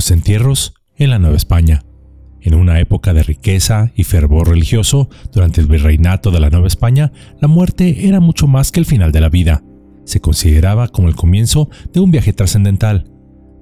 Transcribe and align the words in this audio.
Los 0.00 0.10
entierros 0.12 0.72
en 0.96 1.10
la 1.10 1.18
Nueva 1.18 1.36
España. 1.36 1.84
En 2.40 2.54
una 2.54 2.80
época 2.80 3.12
de 3.12 3.22
riqueza 3.22 3.92
y 3.94 4.04
fervor 4.04 4.48
religioso, 4.48 5.10
durante 5.30 5.60
el 5.60 5.66
virreinato 5.66 6.30
de 6.30 6.40
la 6.40 6.48
Nueva 6.48 6.68
España, 6.68 7.12
la 7.38 7.48
muerte 7.48 8.08
era 8.08 8.18
mucho 8.18 8.46
más 8.46 8.72
que 8.72 8.80
el 8.80 8.86
final 8.86 9.12
de 9.12 9.20
la 9.20 9.28
vida. 9.28 9.62
Se 10.06 10.22
consideraba 10.22 10.88
como 10.88 11.08
el 11.08 11.16
comienzo 11.16 11.68
de 11.92 12.00
un 12.00 12.10
viaje 12.10 12.32
trascendental. 12.32 13.10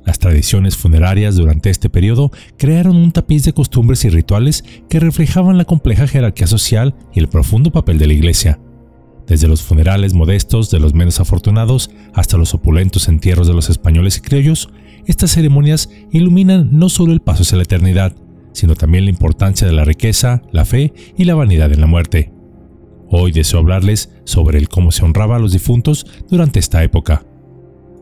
Las 0.06 0.20
tradiciones 0.20 0.76
funerarias 0.76 1.34
durante 1.34 1.70
este 1.70 1.90
periodo 1.90 2.30
crearon 2.56 2.94
un 2.94 3.10
tapiz 3.10 3.42
de 3.42 3.52
costumbres 3.52 4.04
y 4.04 4.08
rituales 4.08 4.62
que 4.88 5.00
reflejaban 5.00 5.58
la 5.58 5.64
compleja 5.64 6.06
jerarquía 6.06 6.46
social 6.46 6.94
y 7.12 7.18
el 7.18 7.28
profundo 7.28 7.72
papel 7.72 7.98
de 7.98 8.06
la 8.06 8.12
Iglesia. 8.12 8.60
Desde 9.26 9.48
los 9.48 9.62
funerales 9.62 10.14
modestos 10.14 10.70
de 10.70 10.78
los 10.78 10.94
menos 10.94 11.18
afortunados 11.18 11.90
hasta 12.14 12.36
los 12.36 12.54
opulentos 12.54 13.08
entierros 13.08 13.48
de 13.48 13.54
los 13.54 13.70
españoles 13.70 14.18
y 14.18 14.20
criollos, 14.20 14.70
estas 15.06 15.32
ceremonias 15.32 15.90
iluminan 16.10 16.68
no 16.72 16.88
solo 16.88 17.12
el 17.12 17.20
paso 17.20 17.42
hacia 17.42 17.56
la 17.56 17.64
eternidad, 17.64 18.14
sino 18.52 18.74
también 18.74 19.04
la 19.04 19.10
importancia 19.10 19.66
de 19.66 19.72
la 19.72 19.84
riqueza, 19.84 20.42
la 20.52 20.64
fe 20.64 20.92
y 21.16 21.24
la 21.24 21.34
vanidad 21.34 21.72
en 21.72 21.80
la 21.80 21.86
muerte. 21.86 22.32
Hoy 23.08 23.32
deseo 23.32 23.60
hablarles 23.60 24.12
sobre 24.24 24.58
el 24.58 24.68
cómo 24.68 24.92
se 24.92 25.04
honraba 25.04 25.36
a 25.36 25.38
los 25.38 25.52
difuntos 25.52 26.06
durante 26.28 26.58
esta 26.58 26.82
época. 26.82 27.24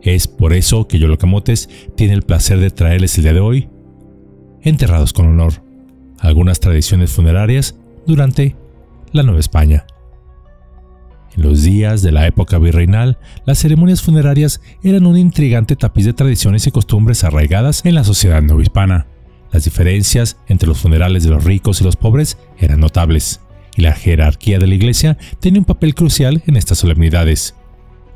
Es 0.03 0.27
por 0.29 0.53
eso 0.53 0.89
que 0.89 0.99
Yolocamotes 0.99 1.69
tiene 1.97 2.15
el 2.15 2.23
placer 2.23 2.59
de 2.59 2.71
traerles 2.71 3.17
el 3.19 3.25
día 3.25 3.33
de 3.33 3.41
hoy 3.41 3.69
Enterrados 4.63 5.13
con 5.13 5.27
Honor, 5.27 5.63
algunas 6.19 6.59
tradiciones 6.59 7.13
funerarias 7.13 7.77
durante 8.05 8.57
la 9.13 9.23
Nueva 9.23 9.39
España. 9.39 9.87
En 11.37 11.43
los 11.43 11.63
días 11.63 12.01
de 12.01 12.13
la 12.13 12.27
época 12.27 12.59
virreinal, 12.59 13.19
las 13.45 13.59
ceremonias 13.59 14.01
funerarias 14.01 14.63
eran 14.83 15.07
un 15.07 15.19
intrigante 15.19 15.77
tapiz 15.77 16.07
de 16.07 16.15
tradiciones 16.15 16.67
y 16.67 16.71
costumbres 16.71 17.25
arraigadas 17.25 17.85
en 17.85 17.95
la 17.95 18.05
sociedad 18.05 18.41
novohispana. 18.43 19.07
Las 19.53 19.65
diferencias 19.65 20.39
entre 20.49 20.67
los 20.67 20.79
funerales 20.79 21.25
de 21.25 21.31
los 21.31 21.45
ricos 21.45 21.81
y 21.81 21.85
los 21.85 21.97
pobres 21.97 22.39
eran 22.59 22.81
notables, 22.81 23.41
y 23.77 23.83
la 23.83 23.93
jerarquía 23.93 24.59
de 24.59 24.67
la 24.67 24.75
iglesia 24.75 25.19
tenía 25.39 25.61
un 25.61 25.67
papel 25.67 25.95
crucial 25.95 26.43
en 26.47 26.57
estas 26.57 26.79
solemnidades. 26.79 27.55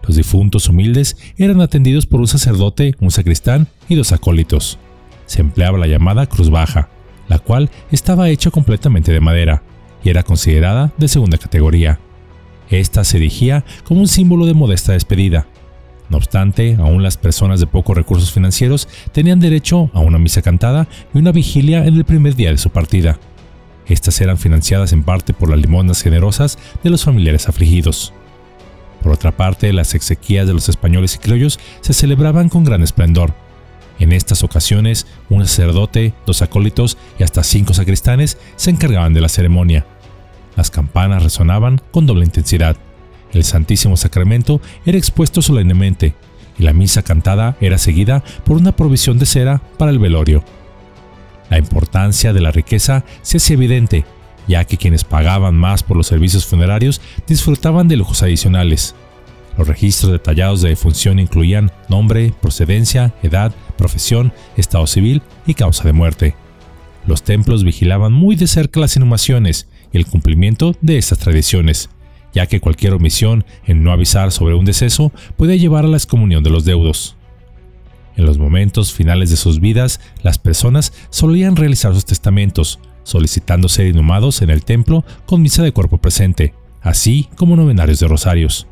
Los 0.02 0.16
difuntos 0.16 0.68
humildes 0.68 1.18
eran 1.36 1.60
atendidos 1.60 2.06
por 2.06 2.20
un 2.20 2.26
sacerdote, 2.26 2.94
un 3.00 3.10
sacristán 3.10 3.68
y 3.88 3.96
dos 3.96 4.12
acólitos. 4.12 4.78
Se 5.26 5.42
empleaba 5.42 5.78
la 5.78 5.86
llamada 5.86 6.26
cruz 6.26 6.48
baja, 6.48 6.88
la 7.28 7.38
cual 7.38 7.70
estaba 7.92 8.30
hecha 8.30 8.50
completamente 8.50 9.12
de 9.12 9.20
madera 9.20 9.62
y 10.02 10.08
era 10.08 10.22
considerada 10.22 10.90
de 10.96 11.06
segunda 11.06 11.36
categoría. 11.36 12.00
Esta 12.70 13.04
se 13.04 13.18
erigía 13.18 13.64
como 13.84 14.00
un 14.00 14.08
símbolo 14.08 14.46
de 14.46 14.54
modesta 14.54 14.92
despedida, 14.92 15.46
no 16.10 16.16
obstante, 16.16 16.76
aún 16.78 17.04
las 17.04 17.16
personas 17.16 17.60
de 17.60 17.68
pocos 17.68 17.96
recursos 17.96 18.32
financieros 18.32 18.88
tenían 19.12 19.38
derecho 19.38 19.90
a 19.94 20.00
una 20.00 20.18
misa 20.18 20.42
cantada 20.42 20.88
y 21.14 21.18
una 21.18 21.30
vigilia 21.30 21.86
en 21.86 21.94
el 21.94 22.04
primer 22.04 22.34
día 22.34 22.50
de 22.50 22.58
su 22.58 22.70
partida. 22.70 23.18
Estas 23.86 24.20
eran 24.20 24.36
financiadas 24.36 24.92
en 24.92 25.04
parte 25.04 25.32
por 25.32 25.48
las 25.48 25.60
limonas 25.60 26.02
generosas 26.02 26.58
de 26.82 26.90
los 26.90 27.04
familiares 27.04 27.48
afligidos. 27.48 28.12
Por 29.02 29.12
otra 29.12 29.36
parte, 29.36 29.72
las 29.72 29.94
exequias 29.94 30.48
de 30.48 30.52
los 30.52 30.68
españoles 30.68 31.14
y 31.14 31.18
criollos 31.18 31.60
se 31.80 31.94
celebraban 31.94 32.48
con 32.48 32.64
gran 32.64 32.82
esplendor. 32.82 33.32
En 34.00 34.12
estas 34.12 34.42
ocasiones, 34.42 35.06
un 35.28 35.46
sacerdote, 35.46 36.12
dos 36.26 36.42
acólitos 36.42 36.98
y 37.20 37.22
hasta 37.22 37.44
cinco 37.44 37.72
sacristanes 37.72 38.36
se 38.56 38.70
encargaban 38.70 39.14
de 39.14 39.20
la 39.20 39.28
ceremonia. 39.28 39.86
Las 40.56 40.70
campanas 40.70 41.22
resonaban 41.22 41.80
con 41.90 42.06
doble 42.06 42.24
intensidad 42.24 42.76
el 43.32 43.44
Santísimo 43.44 43.96
Sacramento 43.96 44.60
era 44.84 44.98
expuesto 44.98 45.42
solemnemente 45.42 46.14
y 46.58 46.62
la 46.64 46.72
misa 46.72 47.02
cantada 47.02 47.56
era 47.60 47.78
seguida 47.78 48.22
por 48.44 48.56
una 48.56 48.72
provisión 48.72 49.18
de 49.18 49.26
cera 49.26 49.62
para 49.78 49.90
el 49.90 49.98
velorio. 49.98 50.44
La 51.48 51.58
importancia 51.58 52.32
de 52.32 52.40
la 52.40 52.52
riqueza 52.52 53.04
se 53.22 53.38
hacía 53.38 53.54
evidente, 53.54 54.04
ya 54.46 54.64
que 54.64 54.76
quienes 54.76 55.04
pagaban 55.04 55.54
más 55.54 55.82
por 55.82 55.96
los 55.96 56.06
servicios 56.06 56.46
funerarios 56.46 57.00
disfrutaban 57.26 57.88
de 57.88 57.96
lujos 57.96 58.22
adicionales. 58.22 58.94
Los 59.58 59.66
registros 59.66 60.12
detallados 60.12 60.62
de 60.62 60.70
defunción 60.70 61.18
incluían 61.18 61.72
nombre, 61.88 62.32
procedencia, 62.40 63.14
edad, 63.22 63.52
profesión, 63.76 64.32
estado 64.56 64.86
civil 64.86 65.22
y 65.46 65.54
causa 65.54 65.84
de 65.84 65.92
muerte. 65.92 66.34
Los 67.06 67.22
templos 67.22 67.64
vigilaban 67.64 68.12
muy 68.12 68.36
de 68.36 68.46
cerca 68.46 68.80
las 68.80 68.96
inhumaciones 68.96 69.66
y 69.92 69.98
el 69.98 70.06
cumplimiento 70.06 70.74
de 70.80 70.98
estas 70.98 71.18
tradiciones 71.18 71.90
ya 72.32 72.46
que 72.46 72.60
cualquier 72.60 72.94
omisión 72.94 73.44
en 73.66 73.82
no 73.82 73.92
avisar 73.92 74.32
sobre 74.32 74.54
un 74.54 74.64
deceso 74.64 75.12
puede 75.36 75.58
llevar 75.58 75.84
a 75.84 75.88
la 75.88 75.96
excomunión 75.96 76.42
de 76.42 76.50
los 76.50 76.64
deudos. 76.64 77.16
En 78.16 78.26
los 78.26 78.38
momentos 78.38 78.92
finales 78.92 79.30
de 79.30 79.36
sus 79.36 79.60
vidas, 79.60 80.00
las 80.22 80.38
personas 80.38 80.92
solían 81.10 81.56
realizar 81.56 81.94
sus 81.94 82.04
testamentos, 82.04 82.78
solicitando 83.02 83.68
ser 83.68 83.86
inhumados 83.86 84.42
en 84.42 84.50
el 84.50 84.64
templo 84.64 85.04
con 85.26 85.42
misa 85.42 85.62
de 85.62 85.72
cuerpo 85.72 85.98
presente, 85.98 86.54
así 86.82 87.28
como 87.36 87.56
novenarios 87.56 88.00
de 88.00 88.08
rosarios. 88.08 88.66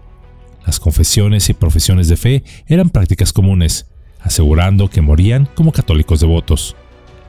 Las 0.66 0.80
confesiones 0.80 1.48
y 1.48 1.54
profesiones 1.54 2.08
de 2.08 2.16
fe 2.16 2.44
eran 2.66 2.90
prácticas 2.90 3.32
comunes, 3.32 3.86
asegurando 4.20 4.90
que 4.90 5.00
morían 5.00 5.48
como 5.54 5.72
católicos 5.72 6.20
devotos. 6.20 6.76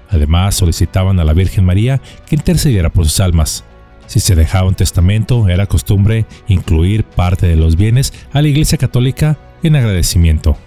Además, 0.09 0.55
solicitaban 0.55 1.19
a 1.19 1.23
la 1.23 1.33
Virgen 1.33 1.63
María 1.63 2.01
que 2.27 2.35
intercediera 2.35 2.89
por 2.89 3.05
sus 3.05 3.19
almas, 3.19 3.63
si 4.09 4.19
se 4.19 4.33
dejaba 4.33 4.67
un 4.67 4.73
testamento, 4.73 5.47
era 5.49 5.67
costumbre 5.67 6.25
incluir 6.47 7.03
parte 7.03 7.45
de 7.45 7.55
los 7.55 7.75
bienes 7.75 8.11
a 8.33 8.41
la 8.41 8.47
Iglesia 8.47 8.79
Católica 8.79 9.37
en 9.61 9.75
agradecimiento. 9.75 10.57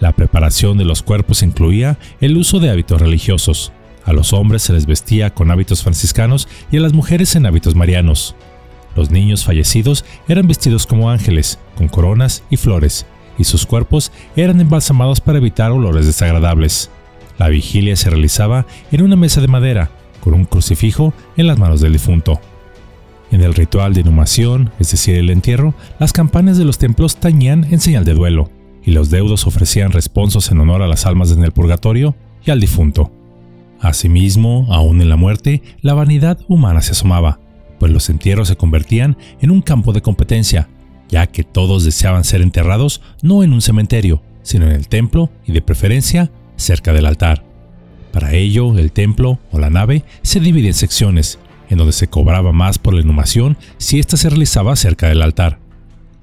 La 0.00 0.10
preparación 0.10 0.78
de 0.78 0.84
los 0.84 1.04
cuerpos 1.04 1.44
incluía 1.44 1.96
el 2.20 2.36
uso 2.36 2.58
de 2.58 2.70
hábitos 2.70 3.00
religiosos. 3.00 3.72
A 4.04 4.12
los 4.12 4.32
hombres 4.32 4.62
se 4.62 4.72
les 4.72 4.86
vestía 4.86 5.32
con 5.32 5.52
hábitos 5.52 5.84
franciscanos 5.84 6.48
y 6.72 6.78
a 6.78 6.80
las 6.80 6.92
mujeres 6.92 7.36
en 7.36 7.46
hábitos 7.46 7.76
marianos. 7.76 8.34
Los 8.96 9.12
niños 9.12 9.44
fallecidos 9.44 10.04
eran 10.26 10.48
vestidos 10.48 10.84
como 10.84 11.08
ángeles, 11.08 11.60
con 11.76 11.86
coronas 11.86 12.42
y 12.50 12.56
flores, 12.56 13.06
y 13.38 13.44
sus 13.44 13.64
cuerpos 13.64 14.10
eran 14.34 14.60
embalsamados 14.60 15.20
para 15.20 15.38
evitar 15.38 15.70
olores 15.70 16.04
desagradables. 16.04 16.90
La 17.38 17.48
vigilia 17.48 17.94
se 17.94 18.10
realizaba 18.10 18.66
en 18.90 19.02
una 19.02 19.14
mesa 19.14 19.40
de 19.40 19.46
madera, 19.46 19.92
con 20.18 20.34
un 20.34 20.46
crucifijo 20.46 21.14
en 21.36 21.46
las 21.46 21.60
manos 21.60 21.80
del 21.80 21.92
difunto. 21.92 22.40
En 23.32 23.40
el 23.40 23.54
ritual 23.54 23.94
de 23.94 24.02
inhumación, 24.02 24.70
es 24.78 24.90
decir, 24.90 25.16
el 25.16 25.30
entierro, 25.30 25.74
las 25.98 26.12
campanas 26.12 26.58
de 26.58 26.66
los 26.66 26.76
templos 26.76 27.16
tañían 27.16 27.66
en 27.70 27.80
señal 27.80 28.04
de 28.04 28.12
duelo, 28.12 28.50
y 28.84 28.90
los 28.90 29.08
deudos 29.08 29.46
ofrecían 29.46 29.90
responsos 29.90 30.50
en 30.50 30.60
honor 30.60 30.82
a 30.82 30.86
las 30.86 31.06
almas 31.06 31.32
en 31.32 31.42
el 31.42 31.52
purgatorio 31.52 32.14
y 32.44 32.50
al 32.50 32.60
difunto. 32.60 33.10
Asimismo, 33.80 34.66
aún 34.70 35.00
en 35.00 35.08
la 35.08 35.16
muerte, 35.16 35.62
la 35.80 35.94
vanidad 35.94 36.38
humana 36.46 36.82
se 36.82 36.92
asomaba, 36.92 37.40
pues 37.80 37.90
los 37.90 38.10
entierros 38.10 38.48
se 38.48 38.56
convertían 38.56 39.16
en 39.40 39.50
un 39.50 39.62
campo 39.62 39.94
de 39.94 40.02
competencia, 40.02 40.68
ya 41.08 41.26
que 41.26 41.42
todos 41.42 41.84
deseaban 41.84 42.24
ser 42.24 42.42
enterrados 42.42 43.00
no 43.22 43.42
en 43.42 43.54
un 43.54 43.62
cementerio, 43.62 44.22
sino 44.42 44.66
en 44.66 44.72
el 44.72 44.88
templo 44.88 45.30
y 45.46 45.52
de 45.52 45.62
preferencia 45.62 46.30
cerca 46.56 46.92
del 46.92 47.06
altar. 47.06 47.44
Para 48.12 48.34
ello, 48.34 48.76
el 48.78 48.92
templo 48.92 49.38
o 49.50 49.58
la 49.58 49.70
nave 49.70 50.04
se 50.20 50.38
divide 50.38 50.68
en 50.68 50.74
secciones, 50.74 51.38
en 51.72 51.78
donde 51.78 51.94
se 51.94 52.06
cobraba 52.06 52.52
más 52.52 52.78
por 52.78 52.92
la 52.92 53.00
inhumación 53.00 53.56
si 53.78 53.98
ésta 53.98 54.18
se 54.18 54.28
realizaba 54.28 54.76
cerca 54.76 55.08
del 55.08 55.22
altar. 55.22 55.58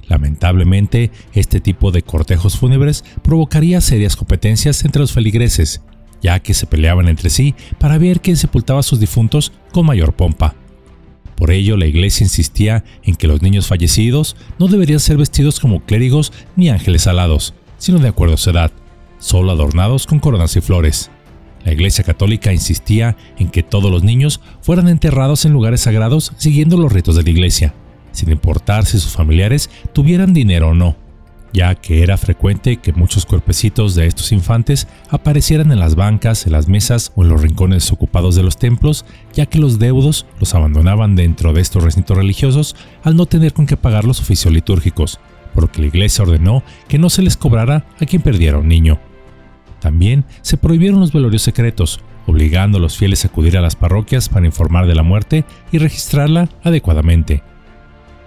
Lamentablemente, 0.08 1.10
este 1.34 1.60
tipo 1.60 1.92
de 1.92 2.04
cortejos 2.04 2.56
fúnebres 2.56 3.04
provocaría 3.24 3.82
serias 3.82 4.16
competencias 4.16 4.86
entre 4.86 5.02
los 5.02 5.12
feligreses, 5.12 5.82
ya 6.22 6.40
que 6.40 6.54
se 6.54 6.68
peleaban 6.68 7.08
entre 7.08 7.32
sí 7.32 7.56
para 7.80 7.98
ver 7.98 8.22
quién 8.22 8.38
sepultaba 8.38 8.82
a 8.82 8.84
sus 8.84 9.00
difuntos 9.00 9.52
con 9.72 9.88
mayor 9.88 10.14
pompa. 10.14 10.54
Por 11.36 11.50
ello, 11.50 11.78
la 11.78 11.88
iglesia 11.88 12.26
insistía 12.26 12.84
en 13.04 13.16
que 13.16 13.28
los 13.28 13.42
niños 13.42 13.66
fallecidos 13.66 14.36
no 14.60 14.68
deberían 14.68 15.00
ser 15.00 15.18
vestidos 15.18 15.60
como 15.60 15.84
clérigos 15.84 16.32
ni 16.56 16.70
ángeles 16.70 17.08
alados, 17.08 17.56
sino 17.80 17.98
de 17.98 18.10
acuerdo 18.10 18.36
a 18.36 18.38
su 18.38 18.52
edad, 18.52 18.72
solo 19.18 19.52
adornados 19.52 20.06
con 20.06 20.20
coronas 20.20 20.56
y 20.56 20.62
flores. 20.62 21.10
La 21.64 21.74
Iglesia 21.74 22.04
Católica 22.04 22.54
insistía 22.54 23.18
en 23.38 23.50
que 23.50 23.64
todos 23.64 23.92
los 23.92 24.04
niños 24.04 24.42
fueran 24.62 24.88
enterrados 24.88 25.46
en 25.46 25.54
lugares 25.54 25.82
sagrados 25.82 26.34
siguiendo 26.38 26.78
los 26.78 26.92
ritos 26.92 27.16
de 27.16 27.24
la 27.24 27.30
Iglesia, 27.30 27.74
sin 28.12 28.32
importar 28.32 28.86
si 28.86 29.00
sus 29.00 29.14
familiares 29.14 29.70
tuvieran 29.94 30.34
dinero 30.34 30.70
o 30.70 30.74
no, 30.74 30.96
ya 31.54 31.76
que 31.76 32.04
era 32.04 32.18
frecuente 32.18 32.78
que 32.78 32.94
muchos 32.94 33.26
cuerpecitos 33.26 33.96
de 33.96 34.08
estos 34.08 34.32
infantes 34.32 34.88
aparecieran 35.10 35.72
en 35.72 35.80
las 35.80 35.96
bancas, 35.96 36.46
en 36.46 36.54
las 36.54 36.68
mesas 36.68 37.12
o 37.16 37.24
en 37.24 37.30
los 37.30 37.42
rincones 37.42 37.92
ocupados 37.92 38.36
de 38.36 38.44
los 38.44 38.58
templos, 38.58 39.06
ya 39.34 39.46
que 39.46 39.60
los 39.60 39.80
deudos 39.80 40.26
los 40.40 40.56
abandonaban 40.56 41.16
dentro 41.16 41.54
de 41.54 41.62
estos 41.62 41.84
recintos 41.84 42.18
religiosos 42.18 42.76
al 43.04 43.16
no 43.16 43.26
tener 43.26 43.54
con 43.54 43.66
qué 43.66 43.78
pagar 43.78 44.06
los 44.06 44.22
oficios 44.22 44.54
litúrgicos, 44.54 45.20
por 45.54 45.64
lo 45.64 45.72
que 45.72 45.82
la 45.82 45.88
Iglesia 45.88 46.24
ordenó 46.24 46.64
que 46.88 47.00
no 47.00 47.10
se 47.10 47.22
les 47.22 47.38
cobrara 47.38 47.86
a 48.00 48.06
quien 48.06 48.22
perdiera 48.22 48.60
un 48.60 48.68
niño. 48.68 49.00
También 49.80 50.26
se 50.42 50.58
prohibieron 50.58 51.00
los 51.00 51.14
velorios 51.14 51.42
secretos, 51.42 52.02
obligando 52.26 52.78
a 52.78 52.82
los 52.82 52.98
fieles 52.98 53.24
a 53.24 53.30
acudir 53.30 53.58
a 53.58 53.62
las 53.62 53.76
parroquias 53.76 54.30
para 54.30 54.46
informar 54.46 54.88
de 54.88 54.96
la 54.96 55.04
muerte 55.04 55.46
y 55.72 55.78
registrarla 55.78 56.50
adecuadamente. 56.64 57.44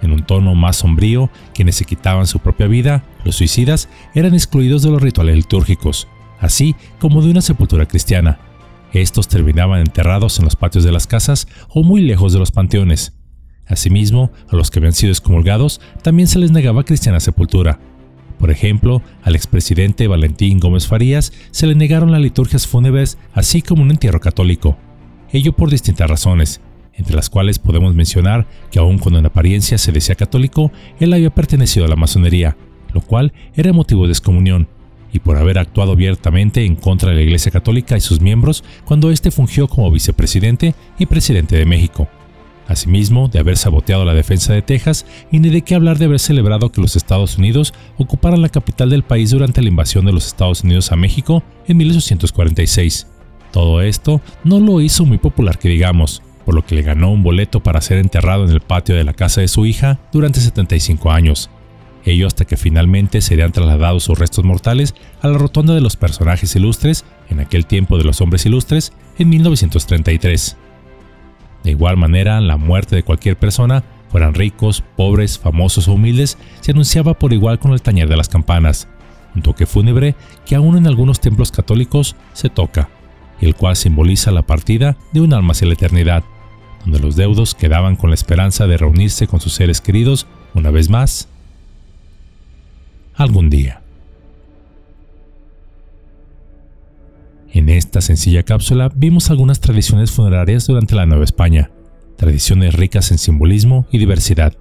En 0.02 0.12
un 0.12 0.24
tono 0.24 0.54
más 0.54 0.76
sombrío, 0.76 1.30
quienes 1.54 1.76
se 1.76 1.84
quitaban 1.84 2.26
su 2.26 2.40
propia 2.40 2.66
vida, 2.66 3.04
los 3.24 3.36
suicidas, 3.36 3.88
eran 4.14 4.34
excluidos 4.34 4.82
de 4.82 4.90
los 4.90 5.00
rituales 5.00 5.36
litúrgicos, 5.36 6.08
así 6.40 6.74
como 6.98 7.22
de 7.22 7.30
una 7.30 7.40
sepultura 7.40 7.86
cristiana. 7.86 8.40
Estos 8.92 9.28
terminaban 9.28 9.80
enterrados 9.80 10.38
en 10.38 10.44
los 10.44 10.56
patios 10.56 10.84
de 10.84 10.92
las 10.92 11.06
casas 11.06 11.46
o 11.68 11.82
muy 11.84 12.02
lejos 12.02 12.32
de 12.32 12.40
los 12.40 12.50
panteones. 12.50 13.14
Asimismo, 13.66 14.32
a 14.50 14.56
los 14.56 14.70
que 14.70 14.80
habían 14.80 14.92
sido 14.92 15.12
excomulgados 15.12 15.80
también 16.02 16.28
se 16.28 16.38
les 16.38 16.50
negaba 16.50 16.84
cristiana 16.84 17.20
sepultura. 17.20 17.78
Por 18.42 18.50
ejemplo, 18.50 19.02
al 19.22 19.36
expresidente 19.36 20.08
Valentín 20.08 20.58
Gómez 20.58 20.88
Farías 20.88 21.32
se 21.52 21.68
le 21.68 21.76
negaron 21.76 22.10
las 22.10 22.20
liturgias 22.20 22.66
fúnebres 22.66 23.16
así 23.34 23.62
como 23.62 23.82
un 23.82 23.92
entierro 23.92 24.18
católico. 24.18 24.76
Ello 25.30 25.52
por 25.52 25.70
distintas 25.70 26.10
razones, 26.10 26.60
entre 26.94 27.14
las 27.14 27.30
cuales 27.30 27.60
podemos 27.60 27.94
mencionar 27.94 28.48
que 28.72 28.80
aun 28.80 28.98
cuando 28.98 29.20
en 29.20 29.26
apariencia 29.26 29.78
se 29.78 29.92
decía 29.92 30.16
católico, 30.16 30.72
él 30.98 31.12
había 31.12 31.30
pertenecido 31.30 31.86
a 31.86 31.88
la 31.88 31.94
masonería, 31.94 32.56
lo 32.92 33.00
cual 33.00 33.32
era 33.54 33.72
motivo 33.72 34.06
de 34.06 34.12
excomunión, 34.12 34.66
y 35.12 35.20
por 35.20 35.36
haber 35.36 35.60
actuado 35.60 35.92
abiertamente 35.92 36.64
en 36.64 36.74
contra 36.74 37.10
de 37.10 37.14
la 37.14 37.22
Iglesia 37.22 37.52
Católica 37.52 37.96
y 37.96 38.00
sus 38.00 38.20
miembros 38.20 38.64
cuando 38.84 39.12
éste 39.12 39.30
fungió 39.30 39.68
como 39.68 39.88
vicepresidente 39.92 40.74
y 40.98 41.06
presidente 41.06 41.54
de 41.54 41.64
México. 41.64 42.08
Asimismo, 42.68 43.28
de 43.28 43.38
haber 43.38 43.56
saboteado 43.56 44.04
la 44.04 44.14
defensa 44.14 44.52
de 44.52 44.62
Texas 44.62 45.04
y 45.30 45.40
ni 45.40 45.50
de 45.50 45.62
qué 45.62 45.74
hablar 45.74 45.98
de 45.98 46.04
haber 46.06 46.20
celebrado 46.20 46.70
que 46.70 46.80
los 46.80 46.96
Estados 46.96 47.36
Unidos 47.38 47.74
ocuparan 47.98 48.40
la 48.40 48.48
capital 48.48 48.90
del 48.90 49.02
país 49.02 49.30
durante 49.30 49.62
la 49.62 49.68
invasión 49.68 50.04
de 50.04 50.12
los 50.12 50.26
Estados 50.26 50.62
Unidos 50.62 50.92
a 50.92 50.96
México 50.96 51.42
en 51.66 51.76
1846. 51.76 53.08
Todo 53.52 53.82
esto 53.82 54.20
no 54.44 54.60
lo 54.60 54.80
hizo 54.80 55.04
muy 55.04 55.18
popular 55.18 55.58
que 55.58 55.68
digamos, 55.68 56.22
por 56.44 56.54
lo 56.54 56.64
que 56.64 56.74
le 56.74 56.82
ganó 56.82 57.10
un 57.10 57.22
boleto 57.22 57.62
para 57.62 57.80
ser 57.80 57.98
enterrado 57.98 58.44
en 58.44 58.50
el 58.50 58.60
patio 58.60 58.94
de 58.94 59.04
la 59.04 59.12
casa 59.12 59.40
de 59.40 59.48
su 59.48 59.66
hija 59.66 59.98
durante 60.12 60.40
75 60.40 61.10
años. 61.10 61.50
Ello 62.04 62.26
hasta 62.26 62.44
que 62.44 62.56
finalmente 62.56 63.20
serían 63.20 63.52
trasladados 63.52 64.04
sus 64.04 64.18
restos 64.18 64.44
mortales 64.44 64.94
a 65.20 65.28
la 65.28 65.38
rotonda 65.38 65.74
de 65.74 65.80
los 65.80 65.96
personajes 65.96 66.56
ilustres, 66.56 67.04
en 67.28 67.40
aquel 67.40 67.66
tiempo 67.66 67.96
de 67.96 68.04
los 68.04 68.20
hombres 68.20 68.44
ilustres, 68.44 68.92
en 69.18 69.28
1933. 69.28 70.56
De 71.64 71.70
igual 71.70 71.96
manera, 71.96 72.40
la 72.40 72.56
muerte 72.56 72.96
de 72.96 73.02
cualquier 73.02 73.36
persona, 73.36 73.84
fueran 74.10 74.34
ricos, 74.34 74.82
pobres, 74.96 75.38
famosos 75.38 75.88
o 75.88 75.94
humildes, 75.94 76.36
se 76.60 76.72
anunciaba 76.72 77.14
por 77.14 77.32
igual 77.32 77.58
con 77.58 77.72
el 77.72 77.82
tañer 77.82 78.08
de 78.08 78.16
las 78.16 78.28
campanas, 78.28 78.88
un 79.34 79.42
toque 79.42 79.66
fúnebre 79.66 80.14
que 80.44 80.54
aún 80.54 80.76
en 80.76 80.86
algunos 80.86 81.20
templos 81.20 81.50
católicos 81.50 82.16
se 82.32 82.50
toca, 82.50 82.88
el 83.40 83.54
cual 83.54 83.76
simboliza 83.76 84.30
la 84.30 84.42
partida 84.42 84.96
de 85.12 85.20
un 85.20 85.32
alma 85.32 85.52
hacia 85.52 85.66
la 85.66 85.74
eternidad, 85.74 86.24
donde 86.84 87.00
los 87.00 87.16
deudos 87.16 87.54
quedaban 87.54 87.96
con 87.96 88.10
la 88.10 88.14
esperanza 88.14 88.66
de 88.66 88.76
reunirse 88.76 89.26
con 89.26 89.40
sus 89.40 89.54
seres 89.54 89.80
queridos 89.80 90.26
una 90.54 90.70
vez 90.70 90.90
más 90.90 91.28
algún 93.14 93.50
día. 93.50 93.81
En 97.54 97.68
esta 97.68 98.00
sencilla 98.00 98.44
cápsula 98.44 98.90
vimos 98.94 99.30
algunas 99.30 99.60
tradiciones 99.60 100.10
funerarias 100.10 100.66
durante 100.66 100.94
la 100.94 101.04
Nueva 101.04 101.24
España, 101.24 101.70
tradiciones 102.16 102.74
ricas 102.74 103.10
en 103.10 103.18
simbolismo 103.18 103.86
y 103.92 103.98
diversidad, 103.98 104.54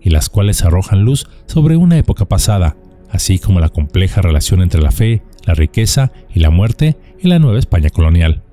y 0.00 0.10
las 0.10 0.28
cuales 0.28 0.62
arrojan 0.62 1.04
luz 1.04 1.26
sobre 1.46 1.76
una 1.76 1.98
época 1.98 2.24
pasada, 2.26 2.76
así 3.10 3.40
como 3.40 3.58
la 3.58 3.68
compleja 3.68 4.22
relación 4.22 4.62
entre 4.62 4.80
la 4.80 4.92
fe, 4.92 5.24
la 5.44 5.54
riqueza 5.54 6.12
y 6.32 6.38
la 6.38 6.50
muerte 6.50 6.96
en 7.18 7.30
la 7.30 7.40
Nueva 7.40 7.58
España 7.58 7.90
colonial. 7.90 8.44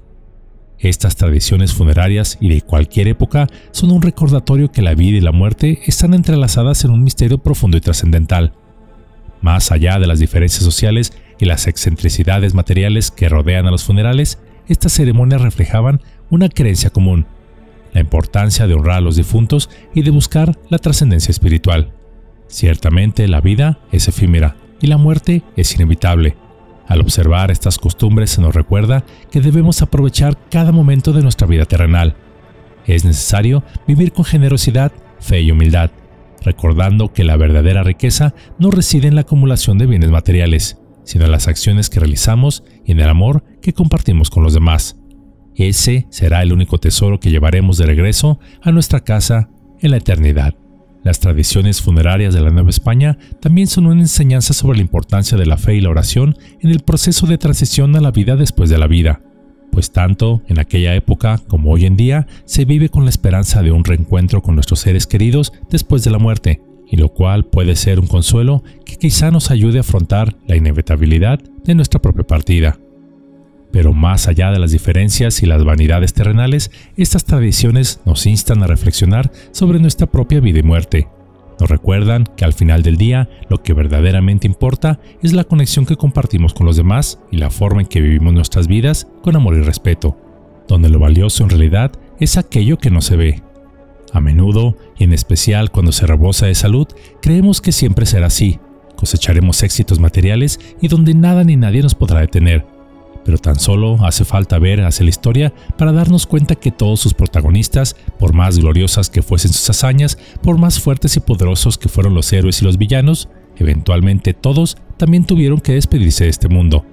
Estas 0.79 1.15
tradiciones 1.15 1.71
funerarias 1.71 2.39
y 2.41 2.49
de 2.49 2.61
cualquier 2.61 3.07
época 3.07 3.45
son 3.69 3.91
un 3.91 4.01
recordatorio 4.01 4.71
que 4.71 4.81
la 4.81 4.95
vida 4.95 5.19
y 5.19 5.21
la 5.21 5.31
muerte 5.31 5.81
están 5.85 6.15
entrelazadas 6.15 6.83
en 6.83 6.89
un 6.89 7.03
misterio 7.03 7.37
profundo 7.37 7.77
y 7.77 7.81
trascendental, 7.81 8.53
más 9.39 9.71
allá 9.71 9.99
de 9.99 10.07
las 10.07 10.17
diferencias 10.17 10.63
sociales 10.63 11.13
y 11.39 11.45
las 11.45 11.67
excentricidades 11.67 12.53
materiales 12.53 13.11
que 13.11 13.29
rodean 13.29 13.65
a 13.65 13.71
los 13.71 13.83
funerales, 13.83 14.39
estas 14.67 14.93
ceremonias 14.93 15.41
reflejaban 15.41 16.01
una 16.29 16.49
creencia 16.49 16.89
común, 16.89 17.25
la 17.93 18.01
importancia 18.01 18.67
de 18.67 18.73
honrar 18.73 18.97
a 18.97 19.01
los 19.01 19.15
difuntos 19.15 19.69
y 19.93 20.01
de 20.01 20.11
buscar 20.11 20.57
la 20.69 20.79
trascendencia 20.79 21.31
espiritual. 21.31 21.91
Ciertamente 22.47 23.27
la 23.27 23.41
vida 23.41 23.79
es 23.91 24.07
efímera 24.07 24.55
y 24.81 24.87
la 24.87 24.97
muerte 24.97 25.43
es 25.55 25.75
inevitable. 25.75 26.35
Al 26.87 27.01
observar 27.01 27.51
estas 27.51 27.77
costumbres 27.77 28.31
se 28.31 28.41
nos 28.41 28.53
recuerda 28.53 29.05
que 29.31 29.41
debemos 29.41 29.81
aprovechar 29.81 30.37
cada 30.49 30.71
momento 30.71 31.13
de 31.13 31.21
nuestra 31.21 31.47
vida 31.47 31.65
terrenal. 31.65 32.15
Es 32.85 33.05
necesario 33.05 33.63
vivir 33.87 34.11
con 34.11 34.25
generosidad, 34.25 34.91
fe 35.19 35.41
y 35.41 35.51
humildad, 35.51 35.91
recordando 36.41 37.13
que 37.13 37.23
la 37.23 37.37
verdadera 37.37 37.83
riqueza 37.83 38.33
no 38.59 38.71
reside 38.71 39.07
en 39.07 39.15
la 39.15 39.21
acumulación 39.21 39.77
de 39.77 39.85
bienes 39.85 40.11
materiales, 40.11 40.77
sino 41.03 41.25
en 41.25 41.31
las 41.31 41.47
acciones 41.47 41.89
que 41.89 41.99
realizamos 41.99 42.63
y 42.85 42.91
en 42.91 42.99
el 42.99 43.09
amor 43.09 43.43
que 43.61 43.73
compartimos 43.73 44.29
con 44.29 44.43
los 44.43 44.53
demás. 44.53 44.97
Ese 45.55 46.07
será 46.09 46.41
el 46.41 46.53
único 46.53 46.79
tesoro 46.79 47.19
que 47.19 47.29
llevaremos 47.29 47.77
de 47.77 47.85
regreso 47.85 48.39
a 48.61 48.71
nuestra 48.71 49.01
casa 49.01 49.49
en 49.81 49.91
la 49.91 49.97
eternidad. 49.97 50.55
Las 51.03 51.19
tradiciones 51.19 51.81
funerarias 51.81 52.33
de 52.33 52.41
la 52.41 52.49
Nueva 52.49 52.69
España 52.69 53.17
también 53.41 53.67
son 53.67 53.87
una 53.87 54.01
enseñanza 54.01 54.53
sobre 54.53 54.77
la 54.77 54.83
importancia 54.83 55.37
de 55.37 55.45
la 55.45 55.57
fe 55.57 55.75
y 55.75 55.81
la 55.81 55.89
oración 55.89 56.37
en 56.61 56.71
el 56.71 56.79
proceso 56.79 57.27
de 57.27 57.37
transición 57.37 57.95
a 57.95 58.01
la 58.01 58.11
vida 58.11 58.35
después 58.35 58.69
de 58.69 58.77
la 58.77 58.87
vida 58.87 59.21
pues 59.73 59.91
tanto 59.91 60.43
en 60.47 60.59
aquella 60.59 60.93
época 60.93 61.39
como 61.47 61.71
hoy 61.71 61.87
en 61.87 61.97
día 61.97 62.27
se 62.45 62.63
vive 62.63 62.89
con 62.89 63.05
la 63.05 63.09
esperanza 63.09 63.63
de 63.63 63.71
un 63.71 63.83
reencuentro 63.83 64.43
con 64.43 64.53
nuestros 64.53 64.81
seres 64.81 65.07
queridos 65.07 65.51
después 65.71 66.03
de 66.03 66.11
la 66.11 66.19
muerte, 66.19 66.61
y 66.93 66.95
lo 66.95 67.09
cual 67.09 67.43
puede 67.43 67.75
ser 67.75 67.99
un 67.99 68.05
consuelo 68.05 68.63
que 68.85 68.97
quizá 68.97 69.31
nos 69.31 69.49
ayude 69.49 69.79
a 69.79 69.81
afrontar 69.81 70.35
la 70.45 70.55
inevitabilidad 70.55 71.39
de 71.63 71.73
nuestra 71.73 71.99
propia 71.99 72.23
partida. 72.23 72.77
Pero 73.71 73.93
más 73.93 74.27
allá 74.27 74.51
de 74.51 74.59
las 74.59 74.73
diferencias 74.73 75.41
y 75.41 75.47
las 75.47 75.63
vanidades 75.63 76.13
terrenales, 76.13 76.69
estas 76.95 77.25
tradiciones 77.25 77.99
nos 78.05 78.27
instan 78.27 78.61
a 78.61 78.67
reflexionar 78.67 79.31
sobre 79.49 79.79
nuestra 79.79 80.05
propia 80.05 80.39
vida 80.39 80.59
y 80.59 80.61
muerte, 80.61 81.07
nos 81.59 81.67
recuerdan 81.67 82.25
que 82.37 82.45
al 82.45 82.53
final 82.53 82.83
del 82.83 82.97
día 82.97 83.27
lo 83.49 83.63
que 83.63 83.73
verdaderamente 83.73 84.45
importa 84.45 84.99
es 85.23 85.33
la 85.33 85.45
conexión 85.45 85.87
que 85.87 85.95
compartimos 85.95 86.53
con 86.53 86.67
los 86.67 86.77
demás 86.77 87.19
y 87.31 87.37
la 87.37 87.49
forma 87.49 87.81
en 87.81 87.87
que 87.87 88.01
vivimos 88.01 88.35
nuestras 88.35 88.67
vidas 88.67 89.07
con 89.23 89.35
amor 89.35 89.55
y 89.55 89.61
respeto, 89.61 90.15
donde 90.67 90.89
lo 90.89 90.99
valioso 90.99 91.43
en 91.43 91.49
realidad 91.49 91.91
es 92.19 92.37
aquello 92.37 92.77
que 92.77 92.91
no 92.91 93.01
se 93.01 93.15
ve. 93.15 93.41
A 94.13 94.21
menudo, 94.21 94.77
y 94.97 95.03
en 95.03 95.11
especial 95.11 95.71
cuando 95.71 95.91
se 95.91 96.05
rebosa 96.05 96.45
de 96.45 96.55
salud, 96.55 96.87
creemos 97.21 97.59
que 97.61 97.71
siempre 97.71 98.05
será 98.05 98.27
así, 98.27 98.59
cosecharemos 98.95 99.63
éxitos 99.63 99.99
materiales 99.99 100.59
y 100.79 100.87
donde 100.87 101.15
nada 101.15 101.43
ni 101.43 101.55
nadie 101.55 101.81
nos 101.81 101.95
podrá 101.95 102.21
detener, 102.21 102.65
pero 103.25 103.37
tan 103.37 103.59
solo 103.59 103.97
hace 104.05 104.23
falta 104.23 104.59
ver 104.59 104.83
hacia 104.83 105.03
la 105.03 105.09
historia 105.09 105.53
para 105.77 105.91
darnos 105.91 106.27
cuenta 106.27 106.55
que 106.55 106.71
todos 106.71 106.99
sus 106.99 107.13
protagonistas, 107.13 107.95
por 108.19 108.33
más 108.33 108.59
gloriosas 108.59 109.09
que 109.09 109.21
fuesen 109.21 109.51
sus 109.51 109.69
hazañas, 109.69 110.17
por 110.41 110.57
más 110.57 110.79
fuertes 110.79 111.17
y 111.17 111.19
poderosos 111.19 111.77
que 111.77 111.89
fueron 111.89 112.13
los 112.13 112.31
héroes 112.33 112.61
y 112.61 112.65
los 112.65 112.77
villanos, 112.77 113.29
eventualmente 113.57 114.33
todos 114.33 114.77
también 114.97 115.25
tuvieron 115.25 115.59
que 115.59 115.73
despedirse 115.73 116.25
de 116.25 116.29
este 116.29 116.49
mundo. 116.49 116.85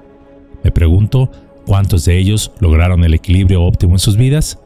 Me 0.65 0.71
pregunto, 0.71 1.31
¿cuántos 1.67 2.05
de 2.05 2.19
ellos 2.19 2.53
lograron 2.61 3.05
el 3.05 3.15
equilibrio 3.15 3.63
óptimo 3.63 3.95
en 3.95 3.99
sus 3.99 4.17
vidas? 4.17 4.59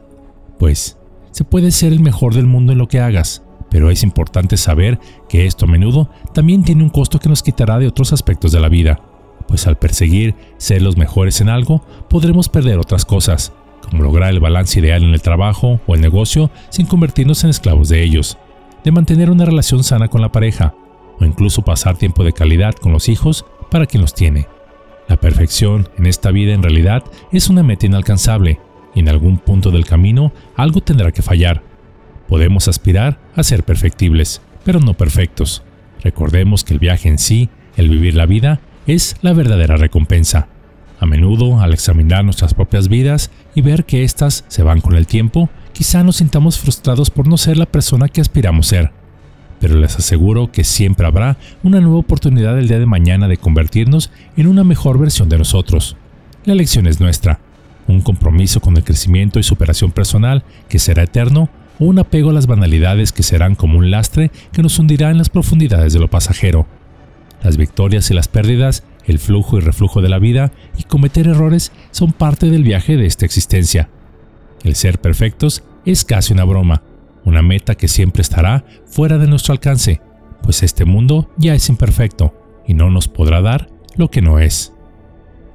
Pues, 0.59 0.97
se 1.35 1.43
puede 1.43 1.71
ser 1.71 1.91
el 1.91 1.99
mejor 1.99 2.33
del 2.33 2.45
mundo 2.45 2.71
en 2.71 2.77
lo 2.77 2.87
que 2.87 3.01
hagas, 3.01 3.43
pero 3.69 3.91
es 3.91 4.03
importante 4.03 4.55
saber 4.57 4.99
que 5.27 5.45
esto 5.45 5.65
a 5.65 5.67
menudo 5.67 6.09
también 6.33 6.63
tiene 6.63 6.81
un 6.81 6.89
costo 6.89 7.19
que 7.19 7.29
nos 7.29 7.43
quitará 7.43 7.77
de 7.77 7.87
otros 7.87 8.13
aspectos 8.13 8.51
de 8.51 8.61
la 8.61 8.69
vida 8.69 8.99
pues 9.47 9.67
al 9.67 9.77
perseguir 9.77 10.35
ser 10.57 10.81
los 10.81 10.97
mejores 10.97 11.41
en 11.41 11.49
algo, 11.49 11.83
podremos 12.09 12.49
perder 12.49 12.79
otras 12.79 13.05
cosas, 13.05 13.53
como 13.81 14.03
lograr 14.03 14.31
el 14.31 14.39
balance 14.39 14.79
ideal 14.79 15.03
en 15.03 15.13
el 15.13 15.21
trabajo 15.21 15.79
o 15.85 15.95
el 15.95 16.01
negocio 16.01 16.49
sin 16.69 16.85
convertirnos 16.85 17.43
en 17.43 17.49
esclavos 17.49 17.89
de 17.89 18.03
ellos, 18.03 18.37
de 18.83 18.91
mantener 18.91 19.29
una 19.29 19.45
relación 19.45 19.83
sana 19.83 20.07
con 20.07 20.21
la 20.21 20.31
pareja, 20.31 20.73
o 21.19 21.25
incluso 21.25 21.61
pasar 21.61 21.97
tiempo 21.97 22.23
de 22.23 22.33
calidad 22.33 22.73
con 22.75 22.91
los 22.91 23.09
hijos 23.09 23.45
para 23.71 23.85
quien 23.85 24.01
los 24.01 24.13
tiene. 24.13 24.47
La 25.07 25.17
perfección 25.17 25.87
en 25.97 26.07
esta 26.07 26.31
vida 26.31 26.53
en 26.53 26.63
realidad 26.63 27.03
es 27.31 27.49
una 27.49 27.63
meta 27.63 27.85
inalcanzable, 27.85 28.59
en 28.95 29.09
algún 29.09 29.37
punto 29.37 29.71
del 29.71 29.85
camino 29.85 30.33
algo 30.55 30.81
tendrá 30.81 31.11
que 31.11 31.21
fallar. 31.21 31.61
Podemos 32.27 32.67
aspirar 32.67 33.19
a 33.35 33.43
ser 33.43 33.63
perfectibles, 33.63 34.41
pero 34.63 34.79
no 34.79 34.95
perfectos. 34.95 35.63
Recordemos 36.03 36.63
que 36.63 36.73
el 36.73 36.79
viaje 36.79 37.09
en 37.09 37.19
sí, 37.19 37.49
el 37.77 37.89
vivir 37.89 38.15
la 38.15 38.25
vida, 38.25 38.61
es 38.87 39.15
la 39.21 39.33
verdadera 39.33 39.77
recompensa. 39.77 40.47
A 40.99 41.05
menudo, 41.05 41.59
al 41.59 41.73
examinar 41.73 42.23
nuestras 42.23 42.53
propias 42.53 42.87
vidas 42.87 43.31
y 43.53 43.61
ver 43.61 43.85
que 43.85 44.03
éstas 44.03 44.45
se 44.47 44.63
van 44.63 44.81
con 44.81 44.95
el 44.95 45.07
tiempo, 45.07 45.49
quizá 45.73 46.03
nos 46.03 46.17
sintamos 46.17 46.57
frustrados 46.57 47.09
por 47.09 47.27
no 47.27 47.37
ser 47.37 47.57
la 47.57 47.65
persona 47.65 48.07
que 48.07 48.21
aspiramos 48.21 48.67
ser. 48.67 48.91
Pero 49.59 49.75
les 49.75 49.97
aseguro 49.97 50.51
que 50.51 50.63
siempre 50.63 51.05
habrá 51.05 51.37
una 51.63 51.79
nueva 51.79 51.97
oportunidad 51.97 52.57
el 52.57 52.67
día 52.67 52.79
de 52.79 52.85
mañana 52.85 53.27
de 53.27 53.37
convertirnos 53.37 54.11
en 54.37 54.47
una 54.47 54.63
mejor 54.63 54.99
versión 54.99 55.27
de 55.27 55.37
nosotros. 55.37 55.97
La 56.45 56.53
elección 56.53 56.87
es 56.87 56.99
nuestra. 56.99 57.39
Un 57.87 58.01
compromiso 58.01 58.61
con 58.61 58.77
el 58.77 58.83
crecimiento 58.83 59.39
y 59.39 59.43
superación 59.43 59.91
personal 59.91 60.43
que 60.69 60.79
será 60.79 61.03
eterno 61.03 61.49
o 61.79 61.85
un 61.85 61.99
apego 61.99 62.29
a 62.29 62.33
las 62.33 62.47
banalidades 62.47 63.11
que 63.11 63.23
serán 63.23 63.55
como 63.55 63.77
un 63.77 63.91
lastre 63.91 64.31
que 64.51 64.63
nos 64.63 64.79
hundirá 64.79 65.11
en 65.11 65.17
las 65.17 65.29
profundidades 65.29 65.93
de 65.93 65.99
lo 65.99 66.09
pasajero. 66.09 66.67
Las 67.43 67.57
victorias 67.57 68.09
y 68.09 68.13
las 68.13 68.27
pérdidas 68.27 68.83
el 69.05 69.19
flujo 69.19 69.57
y 69.57 69.61
reflujo 69.61 70.01
de 70.01 70.09
la 70.09 70.19
vida 70.19 70.51
y 70.77 70.83
cometer 70.83 71.27
errores 71.27 71.71
son 71.91 72.11
parte 72.11 72.49
del 72.49 72.63
viaje 72.63 72.97
de 72.97 73.05
esta 73.05 73.25
existencia. 73.25 73.89
El 74.63 74.75
ser 74.75 74.99
perfectos 74.99 75.63
es 75.85 76.05
casi 76.05 76.33
una 76.33 76.43
broma, 76.43 76.81
una 77.23 77.41
meta 77.41 77.75
que 77.75 77.87
siempre 77.87 78.21
estará 78.21 78.65
fuera 78.85 79.17
de 79.17 79.27
nuestro 79.27 79.53
alcance, 79.53 80.01
pues 80.41 80.63
este 80.63 80.85
mundo 80.85 81.29
ya 81.37 81.53
es 81.53 81.69
imperfecto 81.69 82.33
y 82.67 82.73
no 82.73 82.89
nos 82.89 83.07
podrá 83.07 83.41
dar 83.41 83.69
lo 83.95 84.09
que 84.09 84.21
no 84.21 84.39
es. 84.39 84.74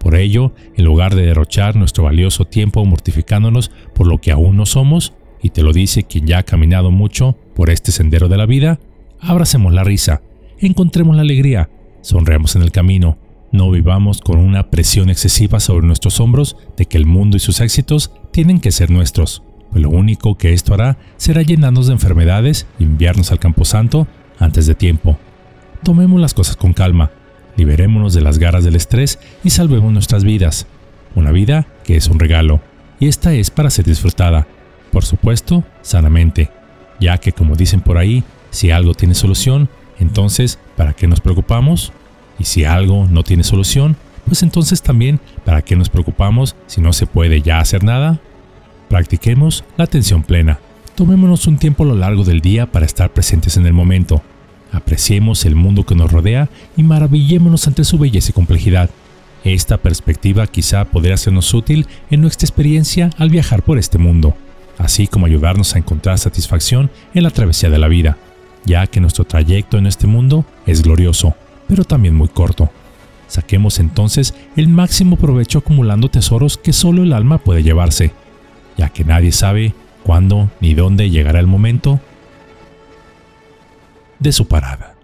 Por 0.01 0.17
ello, 0.17 0.55
en 0.75 0.85
lugar 0.85 1.15
de 1.15 1.27
derrochar 1.27 1.77
nuestro 1.77 2.05
valioso 2.05 2.47
tiempo 2.47 2.85
mortificándonos 2.85 3.71
por 3.95 4.07
lo 4.07 4.19
que 4.19 4.33
aún 4.33 4.57
no 4.57 4.65
somos, 4.67 5.13
y 5.43 5.51
te 5.51 5.63
lo 5.63 5.73
dice 5.73 6.05
quien 6.05 6.27
ya 6.27 6.39
ha 6.39 6.43
caminado 6.43 6.91
mucho 6.91 7.37
por 7.55 7.71
este 7.71 7.93
sendero 7.93 8.29
de 8.29 8.39
la 8.39 8.47
vida, 8.47 8.81
abracemos 9.21 9.73
la 9.73 9.85
risa, 9.85 10.23
encontremos 10.59 11.15
la 11.15 11.23
alegría, 11.23 11.71
sonreamos 12.01 12.57
en 12.57 12.63
el 12.63 12.73
camino, 12.73 13.19
no 13.53 13.71
vivamos 13.71 14.21
con 14.21 14.39
una 14.39 14.71
presión 14.71 15.11
excesiva 15.11 15.61
sobre 15.61 15.87
nuestros 15.87 16.19
hombros 16.21 16.57
de 16.77 16.87
que 16.87 16.97
el 16.97 17.07
mundo 17.07 17.37
y 17.37 17.41
sus 17.41 17.61
éxitos 17.61 18.13
tienen 18.33 18.61
que 18.61 18.73
ser 18.73 18.91
nuestros, 18.91 19.43
pues 19.71 19.83
lo 19.83 19.91
único 19.91 20.39
que 20.39 20.53
esto 20.53 20.73
hará 20.75 20.99
será 21.17 21.43
llenarnos 21.43 21.89
de 21.89 21.93
enfermedades 21.93 22.67
y 22.79 22.85
enviarnos 22.85 23.33
al 23.33 23.39
camposanto 23.39 24.07
antes 24.39 24.67
de 24.67 24.75
tiempo. 24.75 25.19
Tomemos 25.83 26.21
las 26.21 26.35
cosas 26.35 26.57
con 26.57 26.73
calma, 26.73 27.11
liberémonos 27.57 28.15
de 28.15 28.21
las 28.21 28.39
garras 28.39 28.65
del 28.65 28.77
estrés 28.77 29.19
y 29.45 29.51
salvemos 29.51 29.93
nuestras 29.93 30.25
vidas. 30.25 30.67
Una 31.15 31.33
vida 31.33 31.67
que 31.85 31.97
es 31.97 32.09
un 32.09 32.19
regalo, 32.19 32.61
y 32.99 33.09
esta 33.09 33.33
es 33.33 33.51
para 33.51 33.71
ser 33.71 33.87
disfrutada, 33.87 34.47
por 34.93 35.05
supuesto, 35.05 35.65
sanamente, 35.83 36.51
ya 37.01 37.19
que 37.19 37.33
como 37.33 37.57
dicen 37.57 37.81
por 37.81 37.99
ahí, 37.99 38.25
si 38.51 38.71
algo 38.71 38.95
tiene 38.95 39.15
solución, 39.15 39.69
entonces, 39.99 40.59
¿para 40.77 40.93
qué 40.93 41.07
nos 41.07 41.21
preocupamos? 41.21 41.93
Y 42.39 42.45
si 42.45 42.65
algo 42.65 43.07
no 43.11 43.23
tiene 43.23 43.45
solución, 43.45 43.97
pues 44.27 44.43
entonces 44.43 44.83
también, 44.83 45.21
¿para 45.45 45.63
qué 45.63 45.77
nos 45.77 45.89
preocupamos 45.89 46.57
si 46.67 46.81
no 46.81 46.93
se 46.93 47.07
puede 47.07 47.43
ya 47.43 47.59
hacer 47.59 47.85
nada? 47.85 48.21
Practiquemos 48.89 49.65
la 49.77 49.85
atención 49.85 50.23
plena. 50.23 50.59
Tomémonos 50.95 51.47
un 51.47 51.59
tiempo 51.59 51.85
a 51.85 51.87
lo 51.87 51.95
largo 51.95 52.25
del 52.25 52.41
día 52.41 52.67
para 52.67 52.87
estar 52.87 53.13
presentes 53.13 53.57
en 53.57 53.67
el 53.67 53.73
momento. 53.73 54.23
Apreciemos 54.73 55.45
el 55.45 55.55
mundo 55.55 55.85
que 55.85 55.95
nos 55.95 56.13
rodea 56.13 56.49
y 56.77 56.83
maravillémonos 56.83 57.67
ante 57.67 57.85
su 57.85 57.99
belleza 57.99 58.31
y 58.31 58.33
complejidad. 58.33 58.91
Esta 59.45 59.79
perspectiva 59.79 60.47
quizá 60.47 60.85
podría 60.85 61.17
sernos 61.17 61.53
útil 61.55 61.87
en 62.11 62.21
nuestra 62.21 62.47
experiencia 62.47 63.11
al 63.19 63.31
viajar 63.31 63.63
por 63.63 63.79
este 63.79 63.99
mundo, 63.99 64.37
así 64.79 65.07
como 65.07 65.27
ayudarnos 65.27 65.75
a 65.75 65.79
encontrar 65.79 66.19
satisfacción 66.19 66.91
en 67.15 67.23
la 67.23 67.31
travesía 67.31 67.71
de 67.71 67.79
la 67.79 67.89
vida, 67.89 68.19
ya 68.65 68.87
que 68.87 69.01
nuestro 69.01 69.25
trayecto 69.25 69.79
en 69.79 69.87
este 69.87 70.07
mundo 70.07 70.45
es 70.67 70.83
glorioso 70.83 71.35
pero 71.71 71.85
también 71.85 72.17
muy 72.17 72.27
corto. 72.27 72.69
Saquemos 73.29 73.79
entonces 73.79 74.35
el 74.57 74.67
máximo 74.67 75.15
provecho 75.15 75.61
acumulando 75.61 76.11
tesoros 76.11 76.59
que 76.59 76.73
solo 76.73 77.05
el 77.05 77.13
alma 77.13 77.39
puede 77.39 77.63
llevarse, 77.63 78.11
ya 78.77 78.89
que 78.89 79.05
nadie 79.05 79.31
sabe 79.31 79.73
cuándo 80.03 80.51
ni 80.61 80.75
dónde 80.75 81.11
llegará 81.11 81.39
el 81.39 81.47
momento 81.47 82.01
de 84.21 84.33
su 84.33 84.47
parada. 84.47 84.95